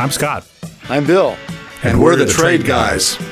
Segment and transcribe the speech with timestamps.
[0.00, 0.48] I'm Scott.
[0.88, 1.36] I'm Bill.
[1.82, 3.18] And, and we're, we're, the, the Trade, trade guys.
[3.18, 3.28] guys.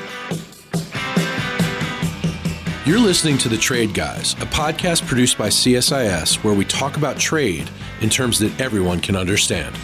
[2.87, 7.17] You're listening to The Trade Guys, a podcast produced by CSIS where we talk about
[7.18, 7.70] trade
[8.02, 9.75] in terms that everyone can understand.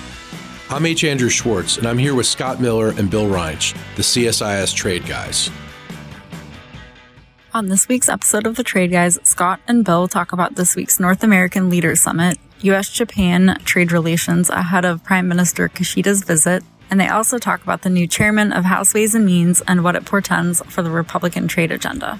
[0.68, 1.04] I'm H.
[1.04, 5.50] Andrew Schwartz, and I'm here with Scott Miller and Bill Reinsch, the CSIS Trade Guys.
[7.54, 11.00] On this week's episode of The Trade Guys, Scott and Bill talk about this week's
[11.00, 12.88] North American Leaders Summit, U.S.
[12.88, 17.90] Japan trade relations ahead of Prime Minister Kishida's visit, and they also talk about the
[17.90, 21.72] new chairman of House Ways and Means and what it portends for the Republican trade
[21.72, 22.18] agenda.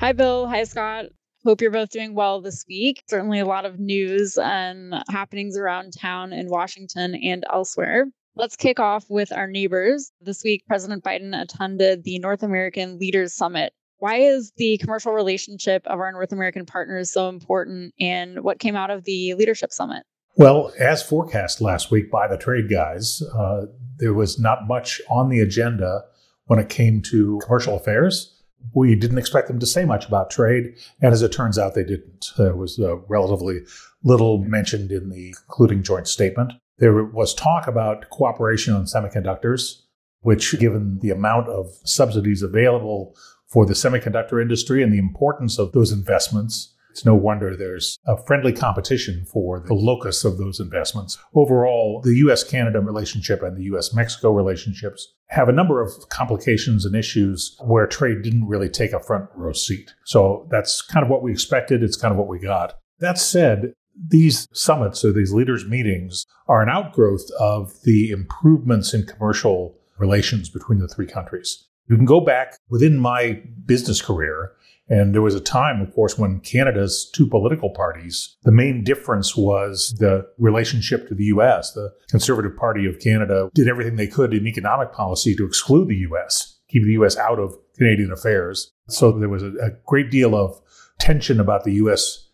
[0.00, 0.48] Hi, Bill.
[0.48, 1.06] Hi, Scott.
[1.44, 3.02] Hope you're both doing well this week.
[3.08, 8.06] Certainly a lot of news and happenings around town in Washington and elsewhere.
[8.34, 10.10] Let's kick off with our neighbors.
[10.20, 13.72] This week, President Biden attended the North American Leaders Summit.
[14.02, 18.74] Why is the commercial relationship of our North American partners so important, and what came
[18.74, 20.02] out of the Leadership Summit?
[20.34, 23.66] Well, as forecast last week by the trade guys, uh,
[23.98, 26.02] there was not much on the agenda
[26.46, 28.42] when it came to commercial affairs
[28.74, 31.84] we didn't expect them to say much about trade, and as it turns out, they
[31.84, 32.30] didn't.
[32.36, 33.60] There was uh, relatively
[34.02, 36.52] little mentioned in the concluding joint statement.
[36.78, 39.82] There was talk about cooperation on semiconductors,
[40.20, 43.16] which, given the amount of subsidies available
[43.52, 48.22] for the semiconductor industry and the importance of those investments, it's no wonder there's a
[48.24, 51.18] friendly competition for the locus of those investments.
[51.34, 56.84] Overall, the US Canada relationship and the US Mexico relationships have a number of complications
[56.84, 59.94] and issues where trade didn't really take a front row seat.
[60.04, 61.82] So that's kind of what we expected.
[61.82, 62.78] It's kind of what we got.
[63.00, 63.72] That said,
[64.08, 70.48] these summits or these leaders' meetings are an outgrowth of the improvements in commercial relations
[70.48, 71.68] between the three countries.
[71.88, 74.52] You can go back within my business career
[74.88, 79.36] and there was a time, of course, when Canada's two political parties, the main difference
[79.36, 81.72] was the relationship to the US.
[81.72, 86.06] The Conservative Party of Canada did everything they could in economic policy to exclude the
[86.10, 88.70] US, keep the US out of Canadian affairs.
[88.88, 90.60] So there was a, a great deal of
[90.98, 92.28] tension about the US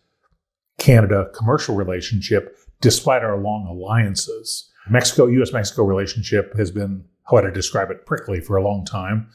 [0.79, 4.69] Canada commercial relationship, despite our long alliances.
[4.89, 8.85] Mexico US Mexico relationship has been, how would I describe it, prickly for a long
[8.85, 9.29] time.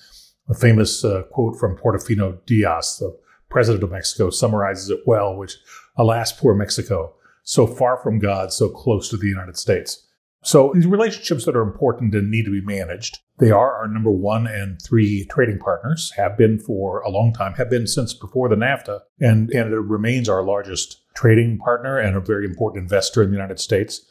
[0.49, 3.17] A famous uh, quote from Porfirio Diaz, the
[3.49, 5.57] president of Mexico, summarizes it well, which,
[5.97, 10.07] alas, poor Mexico, so far from God, so close to the United States.
[10.43, 14.11] So these relationships that are important and need to be managed, they are our number
[14.11, 18.51] one and three trading partners, have been for a long time, have been since before
[18.51, 23.31] the NAFTA, and Canada remains our largest trading partner and a very important investor in
[23.31, 24.05] the United States.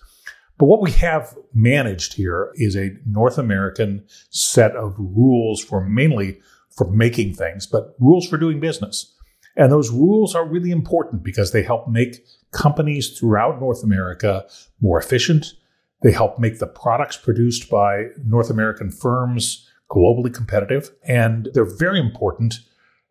[0.58, 6.40] But what we have managed here is a North American set of rules for mainly
[6.76, 9.14] for making things, but rules for doing business.
[9.56, 14.46] And those rules are really important because they help make companies throughout North America
[14.82, 15.54] more efficient.
[16.02, 20.92] They help make the products produced by North American firms globally competitive.
[21.04, 22.56] And they're very important.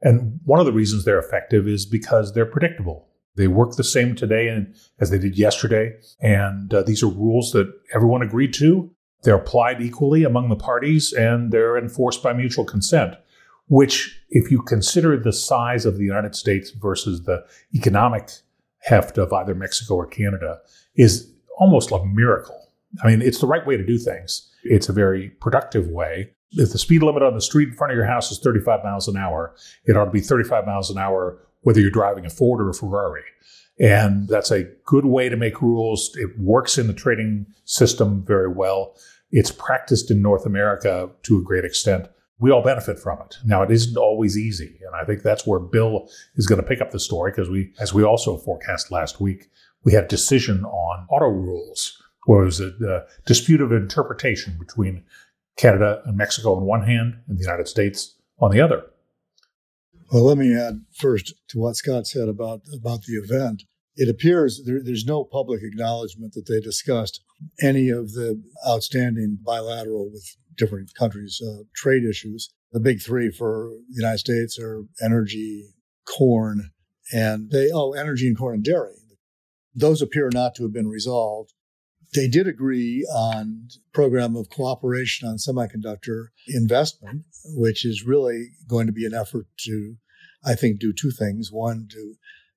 [0.01, 3.09] And one of the reasons they're effective is because they're predictable.
[3.37, 4.67] They work the same today
[5.01, 5.95] as they did yesterday.
[6.21, 8.91] And uh, these are rules that everyone agreed to.
[9.23, 13.15] They're applied equally among the parties and they're enforced by mutual consent,
[13.69, 17.45] which, if you consider the size of the United States versus the
[17.75, 18.31] economic
[18.81, 20.59] heft of either Mexico or Canada,
[20.97, 22.69] is almost a miracle.
[23.03, 24.51] I mean, it's the right way to do things.
[24.65, 26.33] It's a very productive way.
[26.51, 29.09] If the speed limit on the street in front of your house is 35 miles
[29.09, 29.55] an hour,
[29.85, 32.75] it ought to be 35 miles an hour whether you're driving a Ford or a
[32.75, 33.23] Ferrari.
[33.81, 36.15] And that's a good way to make rules.
[36.17, 38.95] It works in the trading system very well.
[39.31, 42.09] It's practiced in North America to a great extent.
[42.39, 43.37] We all benefit from it.
[43.45, 44.79] Now, it isn't always easy.
[44.85, 47.73] And I think that's where Bill is going to pick up the story because we,
[47.81, 49.49] as we also forecast last week,
[49.85, 55.05] we had decision on auto rules, where it was a, a dispute of interpretation between
[55.57, 58.85] Canada and Mexico on one hand and the United States on the other.
[60.13, 63.63] Well, let me add first to what Scott said about, about the event.
[63.97, 67.23] It appears there, there's no public acknowledgement that they discussed
[67.63, 72.53] any of the outstanding bilateral with different countries uh, trade issues.
[72.73, 75.65] The big three for the United States are energy,
[76.07, 76.73] corn,
[77.11, 78.93] and they, oh, energy and corn and dairy.
[79.75, 81.55] Those appear not to have been resolved.
[82.13, 88.93] They did agree on program of cooperation on semiconductor investment, which is really going to
[88.93, 89.97] be an effort to
[90.45, 91.51] I think, do two things.
[91.53, 92.15] One, to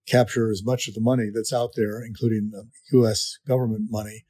[0.08, 2.52] capture as much of the money that's out there, including
[2.92, 3.38] U.S.
[3.48, 4.26] government money,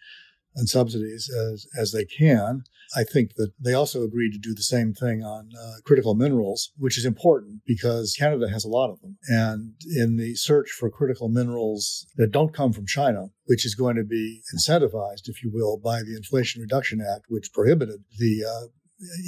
[0.56, 2.64] and subsidies as, as they can.
[2.96, 6.72] I think that they also agreed to do the same thing on uh, critical minerals,
[6.78, 9.18] which is important because Canada has a lot of them.
[9.28, 13.96] And in the search for critical minerals that don't come from China, which is going
[13.98, 18.68] to be incentivized, if you will, by the Inflation Reduction Act, which prohibited the uh,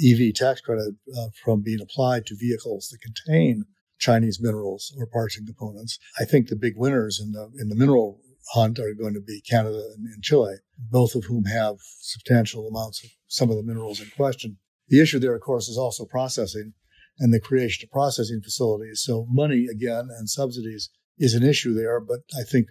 [0.06, 3.64] EV tax credit uh, from being applied to vehicles that contain
[3.98, 5.98] Chinese minerals or parts and components.
[6.18, 8.20] I think the big winners in the in the mineral
[8.52, 13.04] hunt are going to be Canada and, and Chile, both of whom have substantial amounts
[13.04, 14.58] of some of the minerals in question.
[14.88, 16.72] The issue there, of course, is also processing
[17.18, 19.02] and the creation of processing facilities.
[19.04, 22.68] So money again and subsidies is an issue there, but I think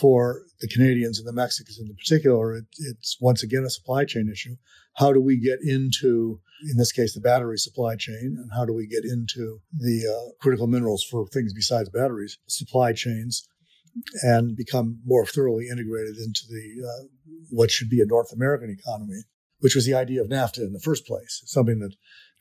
[0.00, 4.28] for the Canadians and the Mexicans in particular, it, it's once again a supply chain
[4.30, 4.56] issue.
[4.96, 8.72] How do we get into, in this case, the battery supply chain, and how do
[8.72, 13.48] we get into the uh, critical minerals for things besides batteries, supply chains,
[14.22, 17.04] and become more thoroughly integrated into the uh,
[17.50, 19.22] what should be a North American economy,
[19.60, 21.94] which was the idea of NAFTA in the first place, something that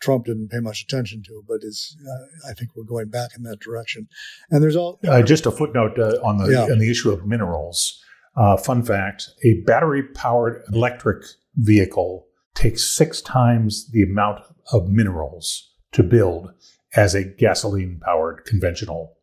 [0.04, 3.44] Trump didn't pay much attention to, but is uh, I think we're going back in
[3.44, 4.08] that direction.
[4.52, 6.64] And there's all uh, just a footnote uh, on the yeah.
[6.64, 8.04] on the issue of minerals.
[8.36, 11.24] Uh, fun fact: a battery-powered electric
[11.56, 14.42] vehicle takes six times the amount
[14.74, 16.52] of minerals to build
[16.96, 19.16] as a gasoline-powered conventional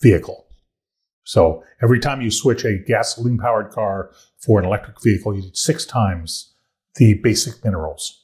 [0.00, 0.46] vehicle.
[1.24, 5.84] So every time you switch a gasoline-powered car for an electric vehicle, you need six
[5.84, 6.54] times
[6.96, 8.21] the basic minerals.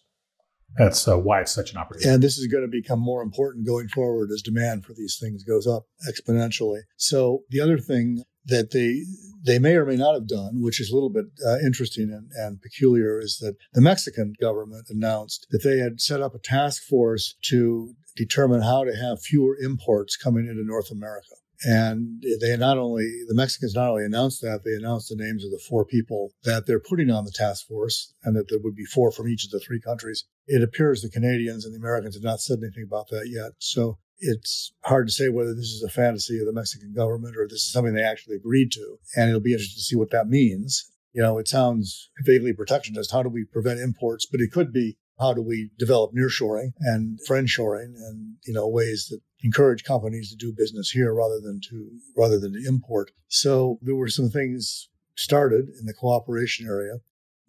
[0.76, 2.08] That's uh, why it's such an opportunity.
[2.08, 5.42] And this is going to become more important going forward as demand for these things
[5.42, 6.80] goes up exponentially.
[6.96, 9.02] So the other thing that they
[9.44, 12.30] they may or may not have done, which is a little bit uh, interesting and,
[12.34, 16.82] and peculiar, is that the Mexican government announced that they had set up a task
[16.82, 21.36] force to determine how to have fewer imports coming into North America.
[21.64, 25.50] And they not only, the Mexicans not only announced that, they announced the names of
[25.50, 28.84] the four people that they're putting on the task force and that there would be
[28.84, 30.24] four from each of the three countries.
[30.46, 33.52] It appears the Canadians and the Americans have not said anything about that yet.
[33.58, 37.46] So it's hard to say whether this is a fantasy of the Mexican government or
[37.46, 38.98] this is something they actually agreed to.
[39.16, 40.90] And it'll be interesting to see what that means.
[41.12, 43.12] You know, it sounds vaguely protectionist.
[43.12, 44.26] How do we prevent imports?
[44.26, 49.08] But it could be how do we develop nearshoring and friendshoring and, you know, ways
[49.10, 53.10] that encourage companies to do business here rather than to, rather than to import.
[53.28, 56.94] So there were some things started in the cooperation area.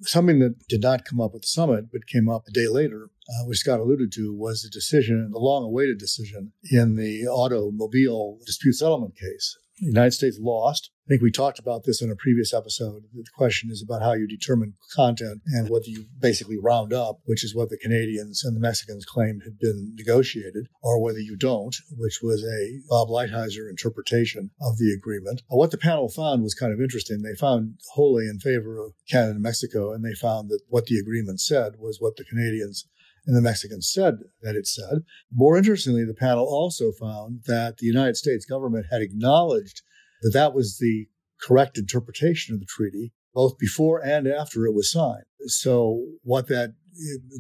[0.02, 3.10] Something that did not come up at the summit, but came up a day later,
[3.30, 8.38] uh, which Scott alluded to, was the decision, the long awaited decision in the automobile
[8.46, 9.58] dispute settlement case.
[9.80, 10.92] The United States lost.
[11.10, 13.02] I think we talked about this in a previous episode.
[13.16, 17.44] The question is about how you determine content and whether you basically round up, which
[17.44, 21.76] is what the Canadians and the Mexicans claimed had been negotiated, or whether you don't,
[21.98, 25.42] which was a Bob Lighthizer interpretation of the agreement.
[25.48, 27.24] What the panel found was kind of interesting.
[27.24, 31.00] They found wholly in favor of Canada and Mexico, and they found that what the
[31.00, 32.88] agreement said was what the Canadians
[33.26, 35.00] and the Mexicans said that it said.
[35.32, 39.82] More interestingly, the panel also found that the United States government had acknowledged
[40.22, 41.08] that that was the
[41.42, 45.26] correct interpretation of the treaty, both before and after it was signed.
[45.48, 46.74] So, what that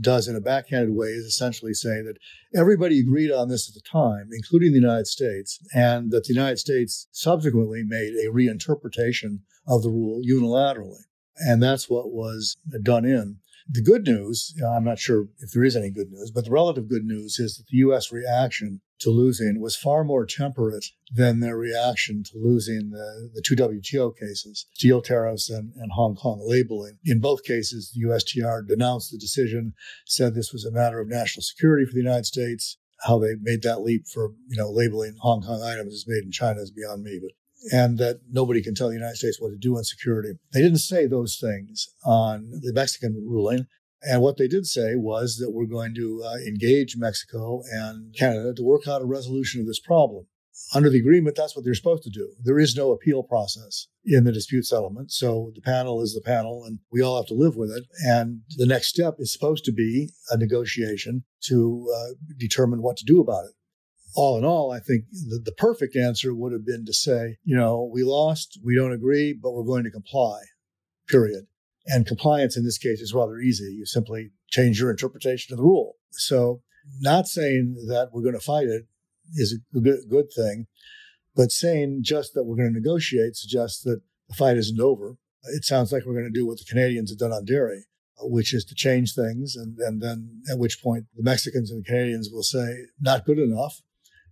[0.01, 2.17] does in a backhanded way is essentially saying that
[2.57, 6.57] everybody agreed on this at the time, including the United States, and that the United
[6.57, 11.03] States subsequently made a reinterpretation of the rule unilaterally.
[11.37, 13.37] And that's what was done in.
[13.69, 16.89] The good news, I'm not sure if there is any good news, but the relative
[16.89, 18.11] good news is that the U.S.
[18.11, 23.55] reaction to losing was far more temperate than their reaction to losing the, the two
[23.55, 26.97] WTO cases, steel tariffs and, and Hong Kong labeling.
[27.05, 29.73] In both cases, the USTR denounced the decision,
[30.05, 32.77] said this was a matter of national security for the United States.
[33.05, 36.31] How they made that leap for, you know, labeling Hong Kong items as made in
[36.31, 37.31] China is beyond me, but
[37.71, 40.33] and that nobody can tell the United States what to do on security.
[40.53, 43.67] They didn't say those things on the Mexican ruling.
[44.01, 48.53] And what they did say was that we're going to uh, engage Mexico and Canada
[48.55, 50.25] to work out a resolution of this problem.
[50.73, 52.33] Under the agreement, that's what they're supposed to do.
[52.43, 55.11] There is no appeal process in the dispute settlement.
[55.11, 57.85] So the panel is the panel and we all have to live with it.
[58.05, 63.05] And the next step is supposed to be a negotiation to uh, determine what to
[63.05, 63.51] do about it
[64.15, 67.55] all in all, I think the, the perfect answer would have been to say, you
[67.55, 70.39] know, we lost, we don't agree, but we're going to comply,
[71.07, 71.45] period.
[71.91, 73.73] And compliance in this case is rather easy.
[73.77, 75.95] You simply change your interpretation of the rule.
[76.11, 76.61] So,
[76.99, 78.83] not saying that we're going to fight it
[79.35, 80.67] is a good, good thing,
[81.35, 85.17] but saying just that we're going to negotiate suggests that the fight isn't over.
[85.43, 87.85] It sounds like we're going to do what the Canadians have done on dairy,
[88.21, 89.55] which is to change things.
[89.55, 93.39] And, and then at which point the Mexicans and the Canadians will say, not good
[93.39, 93.81] enough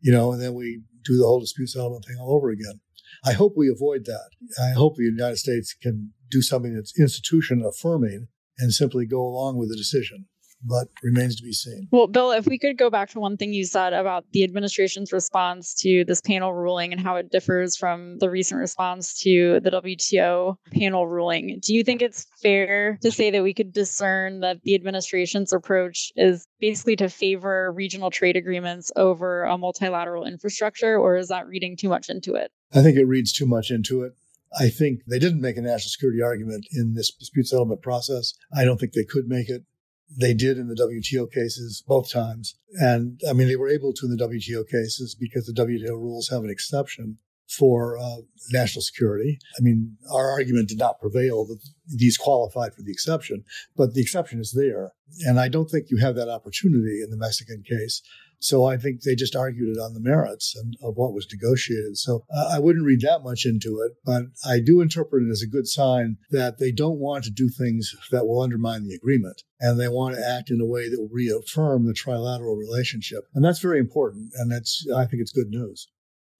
[0.01, 2.79] you know, and then we do the whole dispute settlement thing all over again.
[3.25, 4.29] I hope we avoid that.
[4.61, 9.57] I hope the United States can do something that's institution affirming and simply go along
[9.57, 10.25] with the decision
[10.63, 11.87] but remains to be seen.
[11.91, 15.11] Well, Bill, if we could go back to one thing you said about the administration's
[15.11, 19.71] response to this panel ruling and how it differs from the recent response to the
[19.71, 24.61] WTO panel ruling, do you think it's fair to say that we could discern that
[24.63, 31.17] the administration's approach is basically to favor regional trade agreements over a multilateral infrastructure, or
[31.17, 32.51] is that reading too much into it?
[32.73, 34.13] I think it reads too much into it.
[34.59, 38.33] I think they didn't make a national security argument in this dispute settlement process.
[38.55, 39.63] I don't think they could make it.
[40.09, 42.55] They did in the WTO cases both times.
[42.73, 46.29] And I mean, they were able to in the WTO cases because the WTO rules
[46.29, 47.17] have an exception
[47.49, 48.17] for uh,
[48.51, 49.39] national security.
[49.57, 53.43] I mean, our argument did not prevail that these qualified for the exception,
[53.75, 54.91] but the exception is there.
[55.25, 58.01] And I don't think you have that opportunity in the Mexican case.
[58.39, 61.97] So I think they just argued it on the merits and of what was negotiated.
[61.97, 65.41] So uh, I wouldn't read that much into it, but I do interpret it as
[65.41, 69.43] a good sign that they don't want to do things that will undermine the agreement
[69.59, 73.23] and they want to act in a way that will reaffirm the trilateral relationship.
[73.33, 74.31] And that's very important.
[74.35, 75.87] And that's, I think it's good news.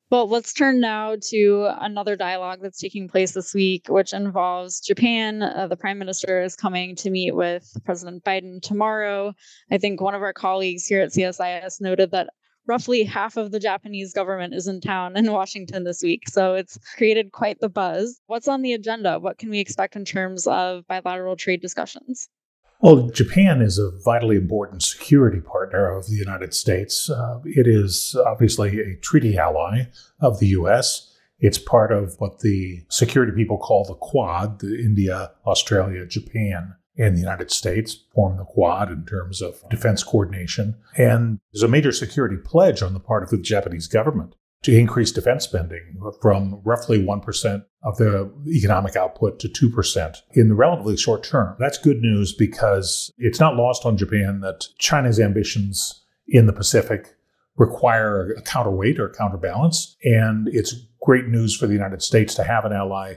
[0.09, 5.41] Well, let's turn now to another dialogue that's taking place this week, which involves Japan.
[5.41, 9.33] Uh, the prime minister is coming to meet with President Biden tomorrow.
[9.69, 12.29] I think one of our colleagues here at CSIS noted that
[12.67, 16.29] roughly half of the Japanese government is in town in Washington this week.
[16.29, 18.21] So it's created quite the buzz.
[18.27, 19.19] What's on the agenda?
[19.19, 22.29] What can we expect in terms of bilateral trade discussions?
[22.79, 27.09] Well, Japan is a vitally important security partner of the United States.
[27.09, 29.87] Uh, it is obviously a treaty ally
[30.21, 31.11] of the U.S.
[31.39, 37.15] It's part of what the security people call the Quad, the India, Australia, Japan, and
[37.15, 40.75] the United States form the Quad in terms of defense coordination.
[40.95, 44.35] And there's a major security pledge on the part of the Japanese government
[44.67, 50.55] to increase defense spending from roughly 1% of the economic output to 2% in the
[50.55, 51.55] relatively short term.
[51.57, 57.15] That's good news because it's not lost on Japan that China's ambitions in the Pacific
[57.55, 59.95] require a counterweight or counterbalance.
[60.03, 63.13] And it's great news for the United States to have an ally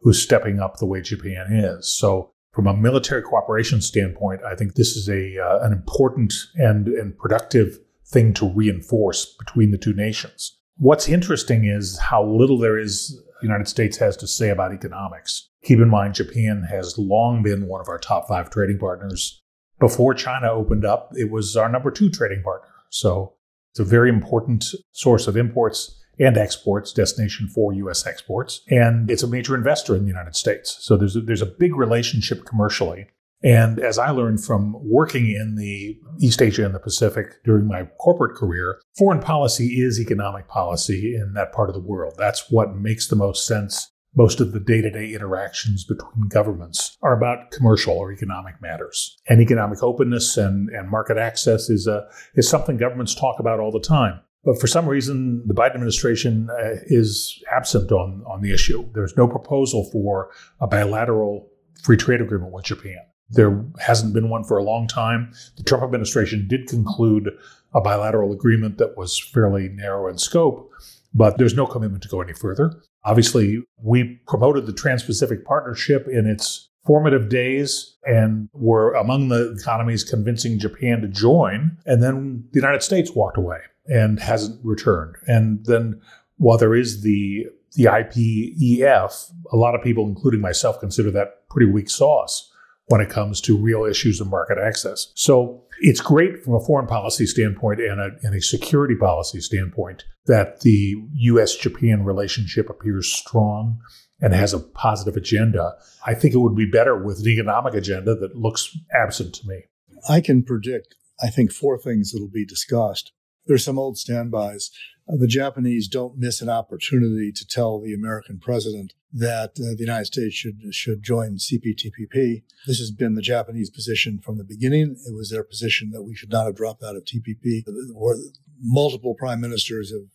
[0.00, 1.86] who's stepping up the way Japan is.
[1.86, 6.88] So from a military cooperation standpoint, I think this is a uh, an important and,
[6.88, 10.56] and productive thing to reinforce between the two nations.
[10.76, 15.48] What's interesting is how little there is the United States has to say about economics.
[15.62, 19.40] Keep in mind, Japan has long been one of our top five trading partners.
[19.78, 22.68] Before China opened up, it was our number two trading partner.
[22.90, 23.34] So
[23.72, 28.06] it's a very important source of imports and exports, destination for U.S.
[28.06, 28.60] exports.
[28.68, 30.76] And it's a major investor in the United States.
[30.80, 33.06] So there's a, there's a big relationship commercially.
[33.44, 37.84] And as I learned from working in the East Asia and the Pacific during my
[38.00, 42.14] corporate career, foreign policy is economic policy in that part of the world.
[42.16, 43.90] That's what makes the most sense.
[44.16, 49.18] Most of the day to day interactions between governments are about commercial or economic matters.
[49.28, 53.72] And economic openness and, and market access is, a, is something governments talk about all
[53.72, 54.20] the time.
[54.44, 58.88] But for some reason, the Biden administration uh, is absent on, on the issue.
[58.94, 61.50] There's no proposal for a bilateral
[61.82, 63.00] free trade agreement with Japan.
[63.34, 65.32] There hasn't been one for a long time.
[65.56, 67.30] The Trump administration did conclude
[67.74, 70.70] a bilateral agreement that was fairly narrow in scope,
[71.12, 72.82] but there's no commitment to go any further.
[73.04, 79.52] Obviously, we promoted the Trans Pacific Partnership in its formative days and were among the
[79.58, 81.76] economies convincing Japan to join.
[81.86, 85.16] And then the United States walked away and hasn't returned.
[85.26, 86.00] And then
[86.36, 91.70] while there is the the IPEF, a lot of people, including myself, consider that pretty
[91.70, 92.52] weak sauce
[92.86, 95.10] when it comes to real issues of market access.
[95.14, 100.04] So it's great from a foreign policy standpoint and a, and a security policy standpoint
[100.26, 101.56] that the U.S.
[101.56, 103.78] Japan relationship appears strong
[104.20, 105.74] and has a positive agenda.
[106.06, 109.64] I think it would be better with an economic agenda that looks absent to me.
[110.08, 113.12] I can predict, I think, four things that will be discussed.
[113.46, 114.70] There's some old standbys.
[115.06, 120.06] The Japanese don't miss an opportunity to tell the American president that uh, the United
[120.06, 122.42] States should should join CPTPP.
[122.66, 124.96] This has been the Japanese position from the beginning.
[125.06, 127.64] It was their position that we should not have dropped out of TPP.
[127.94, 128.16] Or
[128.60, 130.08] multiple prime ministers have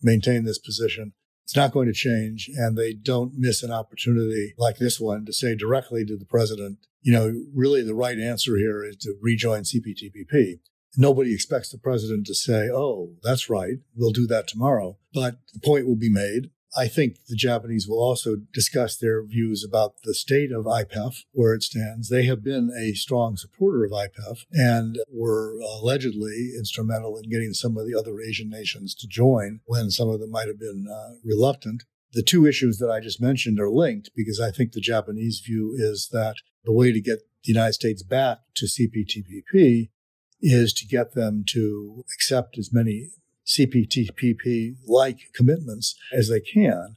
[0.00, 1.12] maintained this position.
[1.44, 5.32] It's not going to change, and they don't miss an opportunity like this one to
[5.32, 9.62] say directly to the president, you know, really the right answer here is to rejoin
[9.62, 10.60] CPTPP.
[10.96, 14.96] Nobody expects the president to say, oh, that's right, we'll do that tomorrow.
[15.12, 16.50] But the point will be made.
[16.76, 21.54] I think the Japanese will also discuss their views about the state of IPEF, where
[21.54, 22.08] it stands.
[22.08, 27.78] They have been a strong supporter of IPEF and were allegedly instrumental in getting some
[27.78, 31.14] of the other Asian nations to join when some of them might have been uh,
[31.24, 31.84] reluctant.
[32.12, 35.74] The two issues that I just mentioned are linked because I think the Japanese view
[35.76, 39.90] is that the way to get the United States back to CPTPP
[40.40, 43.08] is to get them to accept as many
[43.46, 46.96] CPTPP like commitments as they can.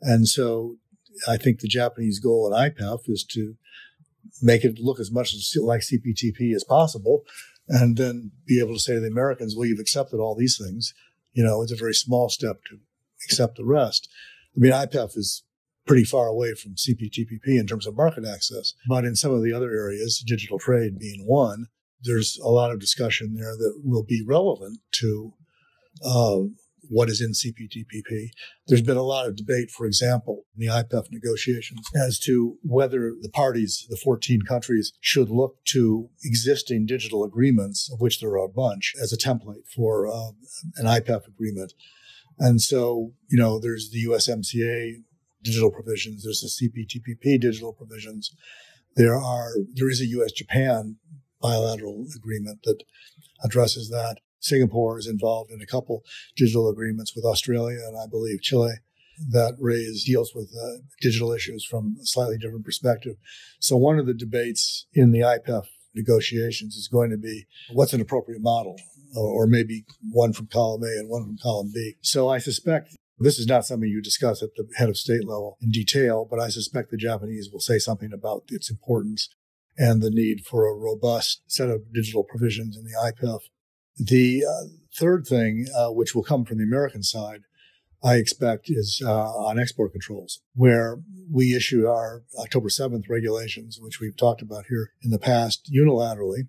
[0.00, 0.76] And so
[1.26, 3.56] I think the Japanese goal at IPEF is to
[4.40, 7.24] make it look as much like CPTPP as possible
[7.68, 10.94] and then be able to say to the Americans, well, you've accepted all these things.
[11.32, 12.78] You know, it's a very small step to
[13.24, 14.08] accept the rest.
[14.56, 15.42] I mean, IPEF is
[15.86, 19.52] pretty far away from CPTPP in terms of market access, but in some of the
[19.52, 21.66] other areas, digital trade being one,
[22.02, 25.32] there's a lot of discussion there that will be relevant to
[26.04, 26.38] uh,
[26.88, 28.30] what is in CPTPP.
[28.66, 33.12] There's been a lot of debate, for example, in the IPEF negotiations as to whether
[33.20, 38.44] the parties, the 14 countries, should look to existing digital agreements, of which there are
[38.44, 40.30] a bunch, as a template for uh,
[40.76, 41.72] an IPEF agreement.
[42.38, 45.02] And so, you know, there's the USMCA
[45.42, 48.34] digital provisions, there's the CPTPP digital provisions.
[48.96, 50.96] There are, there is a US Japan
[51.40, 52.82] bilateral agreement that
[53.44, 54.18] addresses that.
[54.40, 56.04] Singapore is involved in a couple
[56.36, 58.74] digital agreements with Australia and I believe Chile
[59.30, 63.16] that raise deals with uh, digital issues from a slightly different perspective.
[63.58, 65.64] So one of the debates in the IPEF
[65.94, 68.76] negotiations is going to be what's an appropriate model,
[69.16, 71.94] or maybe one from column A and one from column B.
[72.00, 75.56] So I suspect this is not something you discuss at the head of state level
[75.60, 79.28] in detail, but I suspect the Japanese will say something about its importance
[79.78, 83.40] and the need for a robust set of digital provisions in the IPEF.
[83.96, 84.68] The uh,
[84.98, 87.42] third thing, uh, which will come from the American side,
[88.02, 90.98] I expect is uh, on export controls, where
[91.32, 96.48] we issued our October 7th regulations, which we've talked about here in the past unilaterally,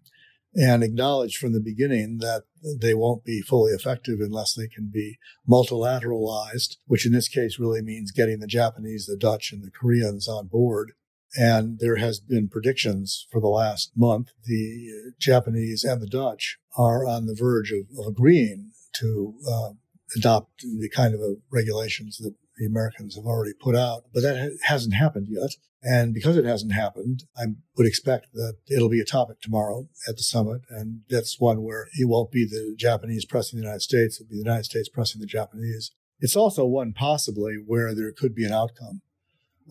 [0.55, 2.43] and acknowledged from the beginning that
[2.79, 5.17] they won't be fully effective unless they can be
[5.47, 10.27] multilateralized, which in this case really means getting the Japanese, the Dutch, and the Koreans
[10.27, 10.93] on board
[11.35, 14.29] and there has been predictions for the last month.
[14.45, 19.69] The Japanese and the Dutch are on the verge of, of agreeing to uh,
[20.15, 21.21] adopt the kind of
[21.51, 25.51] regulations that the Americans have already put out, but that ha- hasn't happened yet.
[25.81, 27.45] And because it hasn't happened, I
[27.77, 30.61] would expect that it'll be a topic tomorrow at the summit.
[30.69, 34.19] And that's one where it won't be the Japanese pressing the United States.
[34.19, 35.91] It'll be the United States pressing the Japanese.
[36.19, 39.01] It's also one possibly where there could be an outcome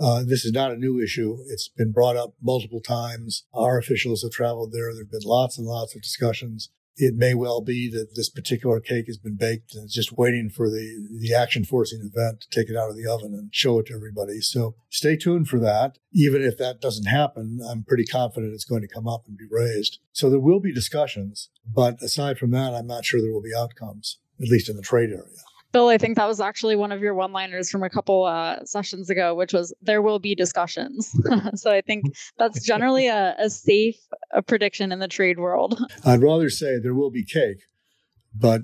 [0.01, 1.39] uh, this is not a new issue.
[1.49, 3.45] It's been brought up multiple times.
[3.53, 4.93] Our officials have traveled there.
[4.93, 6.71] There have been lots and lots of discussions.
[7.01, 10.51] It may well be that this particular cake has been baked and it's just waiting
[10.51, 13.79] for the, the action forcing event to take it out of the oven and show
[13.79, 14.41] it to everybody.
[14.41, 15.99] So stay tuned for that.
[16.13, 19.47] Even if that doesn't happen, I'm pretty confident it's going to come up and be
[19.49, 20.01] raised.
[20.13, 23.55] So there will be discussions, but aside from that, I'm not sure there will be
[23.57, 25.39] outcomes, at least in the trade area.
[25.73, 28.65] Bill, I think that was actually one of your one liners from a couple uh,
[28.65, 31.15] sessions ago, which was there will be discussions.
[31.55, 32.07] so I think
[32.39, 33.97] that's generally a, a safe
[34.33, 35.79] a prediction in the trade world.
[36.05, 37.59] I'd rather say there will be cake,
[38.35, 38.63] but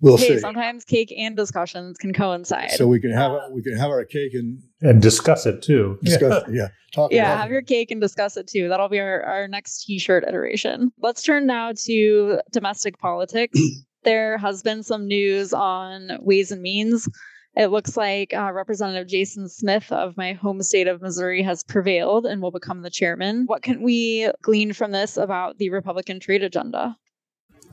[0.00, 0.38] we'll hey, see.
[0.40, 2.72] Sometimes cake and discussions can coincide.
[2.72, 5.98] So we can have uh, we can have our cake and and discuss it too.
[6.02, 6.68] Discuss, yeah.
[6.92, 7.54] Talk yeah, have it.
[7.54, 8.68] your cake and discuss it too.
[8.68, 10.92] That'll be our, our next t-shirt iteration.
[11.00, 13.58] Let's turn now to domestic politics
[14.04, 17.08] there has been some news on Ways and Means.
[17.54, 22.24] It looks like uh, Representative Jason Smith of my home state of Missouri has prevailed
[22.24, 23.44] and will become the chairman.
[23.46, 26.96] What can we glean from this about the Republican trade agenda?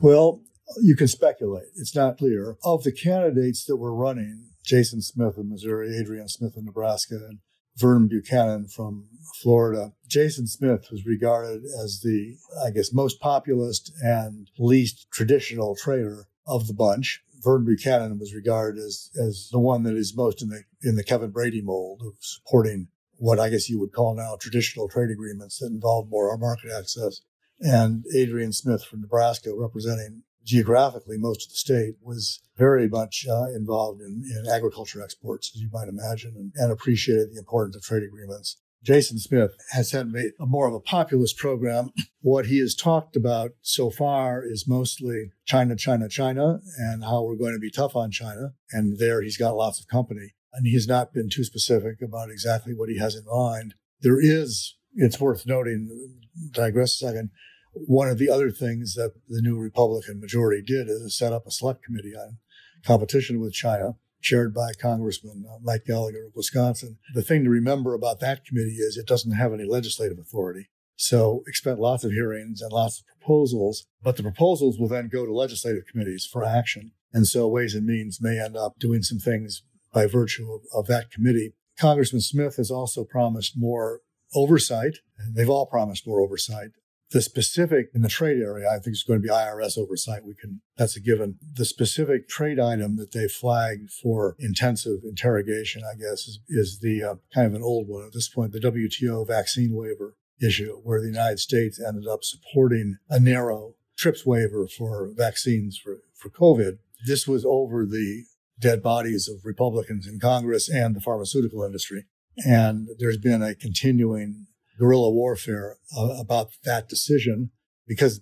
[0.00, 0.42] Well,
[0.82, 1.64] you can speculate.
[1.76, 2.56] It's not clear.
[2.62, 7.38] Of the candidates that were running, Jason Smith of Missouri, Adrian Smith of Nebraska, and
[7.80, 9.06] Vern Buchanan from
[9.42, 9.92] Florida.
[10.06, 16.66] Jason Smith was regarded as the, I guess, most populist and least traditional trader of
[16.66, 17.22] the bunch.
[17.42, 21.04] Vern Buchanan was regarded as, as the one that is most in the, in the
[21.04, 25.58] Kevin Brady mold of supporting what I guess you would call now traditional trade agreements
[25.58, 27.20] that involve more market access.
[27.60, 33.46] And Adrian Smith from Nebraska representing geographically most of the state was very much uh,
[33.54, 37.82] involved in, in, agriculture exports, as you might imagine, and, and, appreciated the importance of
[37.82, 38.58] trade agreements.
[38.82, 41.90] Jason Smith has had a more of a populist program.
[42.22, 47.34] What he has talked about so far is mostly China, China, China, and how we're
[47.36, 48.52] going to be tough on China.
[48.72, 50.34] And there he's got lots of company.
[50.52, 53.72] And he's not been too specific about exactly what he has in mind.
[54.02, 55.88] There is, it's worth noting,
[56.52, 57.30] digress a second,
[57.72, 61.50] one of the other things that the new Republican majority did is set up a
[61.50, 62.38] select committee on
[62.84, 66.98] competition with China, chaired by Congressman uh, Mike Gallagher of Wisconsin.
[67.14, 70.68] The thing to remember about that committee is it doesn't have any legislative authority.
[70.96, 75.24] So expect lots of hearings and lots of proposals, but the proposals will then go
[75.24, 76.92] to legislative committees for action.
[77.12, 80.86] And so Ways and Means may end up doing some things by virtue of, of
[80.88, 81.54] that committee.
[81.78, 84.00] Congressman Smith has also promised more
[84.34, 84.98] oversight.
[85.32, 86.70] They've all promised more oversight.
[87.10, 90.24] The specific in the trade area, I think is going to be IRS oversight.
[90.24, 91.36] We can, that's a given.
[91.54, 97.02] The specific trade item that they flagged for intensive interrogation, I guess, is, is the
[97.02, 101.00] uh, kind of an old one at this point, the WTO vaccine waiver issue, where
[101.00, 106.78] the United States ended up supporting a narrow TRIPS waiver for vaccines for, for COVID.
[107.06, 108.24] This was over the
[108.58, 112.04] dead bodies of Republicans in Congress and the pharmaceutical industry.
[112.46, 114.46] And there's been a continuing
[114.80, 117.50] guerrilla warfare uh, about that decision
[117.86, 118.20] because,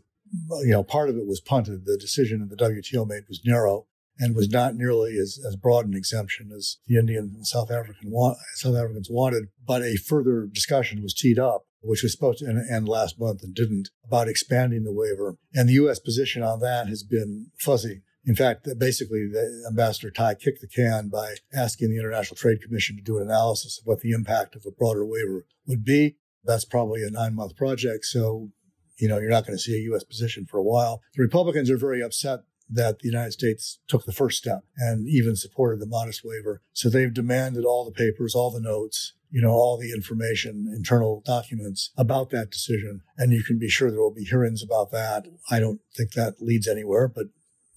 [0.62, 1.86] you know, part of it was punted.
[1.86, 3.86] The decision that the WTO made was narrow
[4.18, 8.12] and was not nearly as, as broad an exemption as the Indian and South African
[8.56, 9.44] South Africans wanted.
[9.64, 13.54] But a further discussion was teed up, which was supposed to end last month and
[13.54, 15.36] didn't, about expanding the waiver.
[15.54, 16.00] And the U.S.
[16.00, 18.02] position on that has been fuzzy.
[18.24, 22.96] In fact, basically, the Ambassador Tai kicked the can by asking the International Trade Commission
[22.96, 26.16] to do an analysis of what the impact of a broader waiver would be.
[26.44, 28.04] That's probably a nine month project.
[28.04, 28.50] So,
[28.98, 30.04] you know, you're not going to see a U.S.
[30.04, 31.02] position for a while.
[31.14, 35.36] The Republicans are very upset that the United States took the first step and even
[35.36, 36.60] supported the modest waiver.
[36.72, 41.22] So they've demanded all the papers, all the notes, you know, all the information, internal
[41.24, 43.02] documents about that decision.
[43.16, 45.26] And you can be sure there will be hearings about that.
[45.50, 47.26] I don't think that leads anywhere, but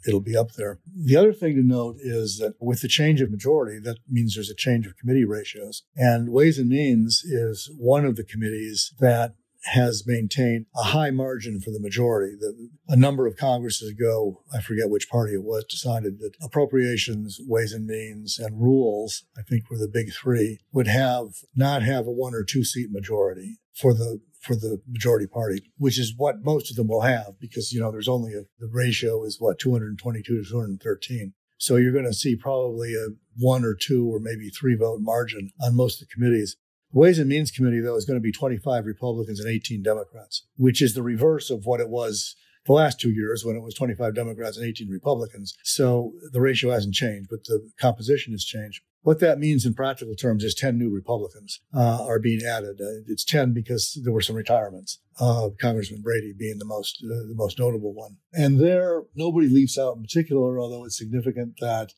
[0.08, 0.80] it'll be up there.
[0.94, 4.50] The other thing to note is that with the change of majority, that means there's
[4.50, 5.84] a change of committee ratios.
[5.96, 9.36] And Ways and Means is one of the committees that
[9.66, 12.36] has maintained a high margin for the majority.
[12.40, 17.40] The, a number of Congresses ago, I forget which party it was, decided that appropriations,
[17.46, 22.08] ways and means, and rules, I think were the big three, would have not have
[22.08, 26.44] a one or two seat majority for the for the majority party, which is what
[26.44, 29.60] most of them will have because, you know, there's only a, the ratio is what,
[29.60, 31.34] 222 to 213.
[31.58, 35.52] So you're going to see probably a one or two or maybe three vote margin
[35.62, 36.58] on most of the committees.
[36.92, 40.48] The Ways and Means Committee, though, is going to be 25 Republicans and 18 Democrats,
[40.58, 43.76] which is the reverse of what it was the last two years when it was
[43.76, 45.56] 25 Democrats and 18 Republicans.
[45.64, 48.82] So the ratio hasn't changed, but the composition has changed.
[49.04, 52.80] What that means in practical terms is 10 new Republicans uh, are being added.
[52.80, 55.00] Uh, it's 10 because there were some retirements.
[55.20, 58.18] Uh, Congressman Brady being the most uh, the most notable one.
[58.34, 61.94] And there, nobody leaves out in particular, although it's significant that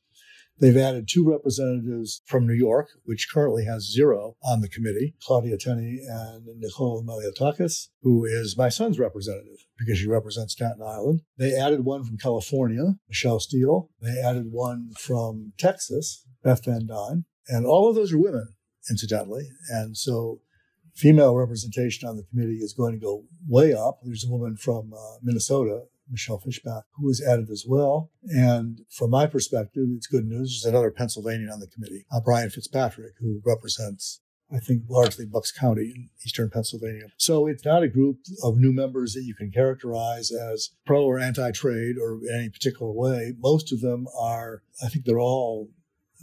[0.60, 5.58] They've added two representatives from New York, which currently has zero on the committee, Claudia
[5.58, 11.22] Tenney and Nicole Malliotakis, who is my son's representative because she represents Staten Island.
[11.38, 13.90] They added one from California, Michelle Steel.
[14.00, 17.26] They added one from Texas, Beth Van Duyne.
[17.48, 18.54] And all of those are women,
[18.90, 19.50] incidentally.
[19.70, 20.42] And so
[20.94, 24.00] female representation on the committee is going to go way up.
[24.04, 28.12] There's a woman from uh, Minnesota, Michelle Fischbach, who was added as well.
[28.24, 30.62] And from my perspective, it's good news.
[30.62, 34.22] There's another Pennsylvanian on the committee, uh, Brian Fitzpatrick, who represents
[34.54, 37.08] I think largely Bucks County in eastern Pennsylvania.
[37.18, 41.18] So it's not a group of new members that you can characterize as pro or
[41.18, 43.34] anti trade or in any particular way.
[43.40, 45.70] Most of them are, I think they're all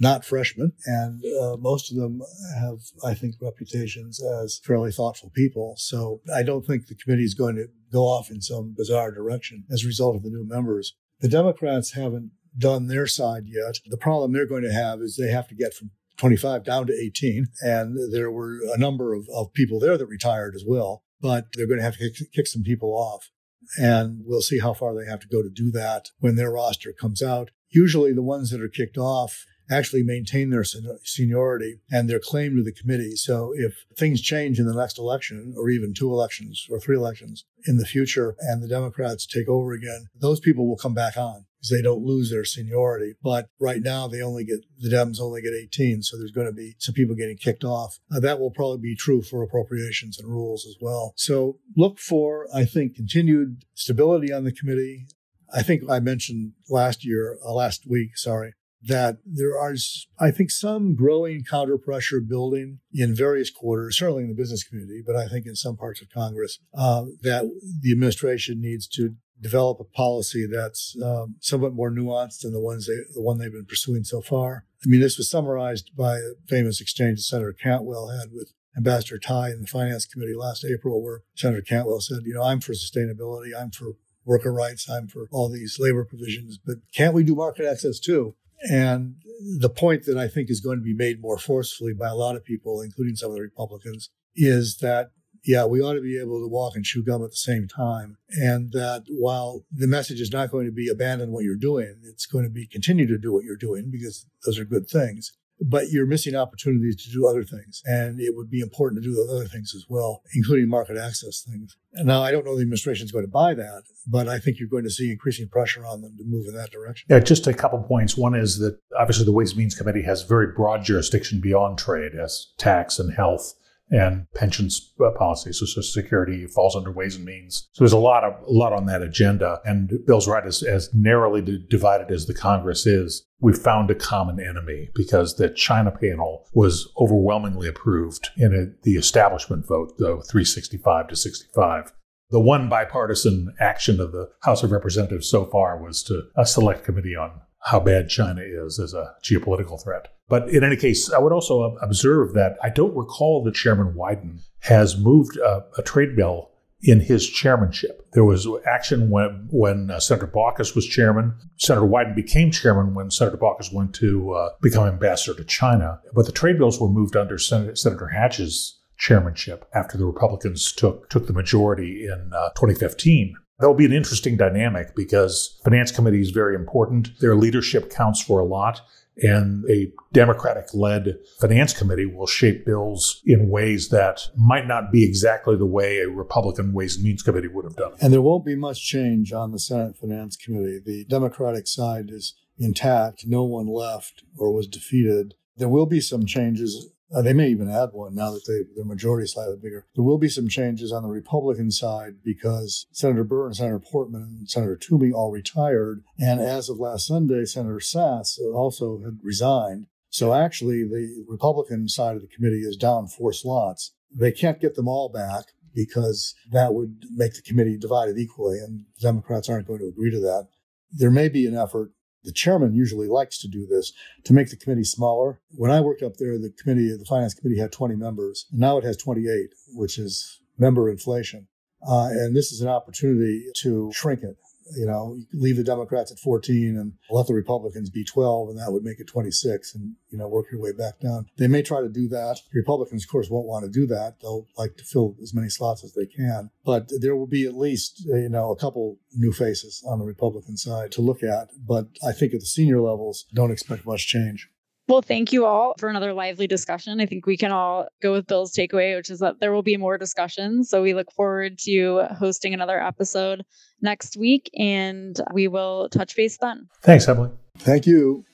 [0.01, 2.23] not freshmen, and uh, most of them
[2.59, 5.75] have, I think, reputations as fairly thoughtful people.
[5.77, 9.65] So I don't think the committee is going to go off in some bizarre direction
[9.71, 10.95] as a result of the new members.
[11.21, 13.77] The Democrats haven't done their side yet.
[13.87, 16.95] The problem they're going to have is they have to get from 25 down to
[16.95, 17.49] 18.
[17.61, 21.67] And there were a number of, of people there that retired as well, but they're
[21.67, 23.31] going to have to kick, kick some people off.
[23.79, 26.93] And we'll see how far they have to go to do that when their roster
[26.93, 27.51] comes out.
[27.69, 32.63] Usually the ones that are kicked off actually maintain their seniority and their claim to
[32.63, 33.17] the committee.
[33.17, 37.45] So if things change in the next election, or even two elections or three elections
[37.67, 41.47] in the future, and the Democrats take over again, those people will come back on
[41.61, 43.15] because they don't lose their seniority.
[43.23, 46.53] But right now, they only get the Dems only get 18, so there's going to
[46.53, 47.99] be some people getting kicked off.
[48.15, 51.13] Uh, that will probably be true for appropriations and rules as well.
[51.17, 55.07] So look for, I think, continued stability on the committee.
[55.53, 59.75] I think I mentioned last year, uh, last week, sorry, that there are,
[60.19, 65.03] I think, some growing counter pressure building in various quarters, certainly in the business community,
[65.07, 67.45] but I think in some parts of Congress, uh, that
[67.83, 72.87] the administration needs to develop a policy that's um, somewhat more nuanced than the ones
[72.87, 74.65] they, the one they've been pursuing so far.
[74.85, 79.19] I mean, this was summarized by a famous exchange that Senator Cantwell had with Ambassador
[79.19, 82.73] Tai in the Finance Committee last April, where Senator Cantwell said, "You know, I'm for
[82.73, 87.35] sustainability, I'm for worker rights, I'm for all these labor provisions, but can't we do
[87.35, 89.17] market access too?" And
[89.59, 92.37] the point that I think is going to be made more forcefully by a lot
[92.37, 95.11] of people, including some of the Republicans, is that
[95.45, 98.19] yeah, we ought to be able to walk and chew gum at the same time.
[98.31, 102.27] And that while the message is not going to be abandon what you're doing, it's
[102.27, 105.33] going to be continue to do what you're doing because those are good things.
[105.61, 107.83] But you're missing opportunities to do other things.
[107.85, 111.43] And it would be important to do those other things as well, including market access
[111.43, 111.77] things.
[111.93, 114.59] And now I don't know the administration is going to buy that, but I think
[114.59, 117.07] you're going to see increasing pressure on them to move in that direction.
[117.11, 118.17] Yeah, just a couple points.
[118.17, 122.13] One is that obviously the Ways and Means Committee has very broad jurisdiction beyond trade
[122.15, 123.55] as tax and health
[123.91, 125.53] and pensions uh, policy.
[125.53, 127.69] So Social Security falls under Ways and Means.
[127.73, 129.61] So there's a lot of a lot on that agenda.
[129.65, 134.39] And Bill's right, as, as narrowly divided as the Congress is, we found a common
[134.41, 141.09] enemy because the China panel was overwhelmingly approved in a, the establishment vote, though 365
[141.09, 141.93] to 65.
[142.31, 146.85] The one bipartisan action of the House of Representatives so far was to a select
[146.85, 150.09] committee on how bad China is as a geopolitical threat.
[150.29, 154.41] But in any case, I would also observe that I don't recall that Chairman Wyden
[154.61, 156.51] has moved a, a trade bill
[156.83, 158.07] in his chairmanship.
[158.13, 161.35] There was action when when uh, Senator Baucus was chairman.
[161.59, 166.01] Senator Wyden became chairman when Senator Baucus went to uh, become ambassador to China.
[166.15, 171.09] But the trade bills were moved under Sen- Senator Hatch's chairmanship after the Republicans took
[171.11, 173.35] took the majority in uh, 2015.
[173.61, 177.11] That'll be an interesting dynamic because finance committee is very important.
[177.21, 178.81] Their leadership counts for a lot.
[179.23, 185.05] And a Democratic led finance committee will shape bills in ways that might not be
[185.05, 187.93] exactly the way a Republican Ways and Means Committee would have done.
[188.01, 190.81] And there won't be much change on the Senate Finance Committee.
[190.83, 193.25] The Democratic side is intact.
[193.27, 195.35] No one left or was defeated.
[195.57, 198.85] There will be some changes uh, they may even add one now that they, their
[198.85, 199.87] majority is slightly bigger.
[199.95, 204.23] There will be some changes on the Republican side because Senator Burr and Senator Portman
[204.23, 206.03] and Senator Toomey all retired.
[206.19, 209.87] And as of last Sunday, Senator Sasse also had resigned.
[210.09, 213.93] So actually, the Republican side of the committee is down four slots.
[214.13, 215.45] They can't get them all back
[215.75, 220.19] because that would make the committee divided equally, and Democrats aren't going to agree to
[220.21, 220.49] that.
[220.93, 221.93] There may be an effort
[222.25, 223.93] the chairman usually likes to do this
[224.25, 225.41] to make the committee smaller.
[225.53, 228.47] When I worked up there, the committee, the finance committee had 20 members.
[228.51, 231.49] And now it has 28, which is member inflation.
[231.87, 234.37] Uh, and this is an opportunity to shrink it
[234.77, 238.73] you know, leave the Democrats at 14 and let the Republicans be 12, and that
[238.73, 241.27] would make it 26, and you know, work your way back down.
[241.37, 242.41] They may try to do that.
[242.53, 244.21] Republicans, of course, won't want to do that.
[244.21, 247.55] They'll like to fill as many slots as they can, but there will be at
[247.55, 251.51] least uh, you know a couple new faces on the Republican side to look at.
[251.67, 254.49] But I think at the senior levels, don't expect much change.
[254.91, 257.01] Well, thank you all for another lively discussion.
[257.01, 259.77] I think we can all go with Bill's takeaway, which is that there will be
[259.77, 260.69] more discussions.
[260.69, 263.45] So we look forward to hosting another episode
[263.81, 266.69] next week and we will touch base then.
[266.83, 267.31] Thanks, Emily.
[267.59, 268.25] Thank you.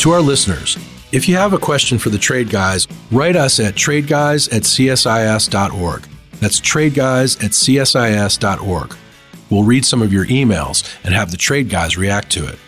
[0.00, 0.76] To our listeners,
[1.12, 6.06] if you have a question for the Trade Guys, write us at tradeguys at csis.org.
[6.40, 8.96] That's tradeguys at csis.org.
[9.50, 12.58] We'll read some of your emails and have the trade guys react to it.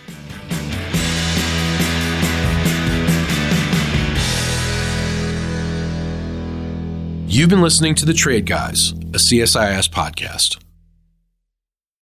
[7.33, 10.59] You've been listening to The Trade Guys, a CSIS podcast.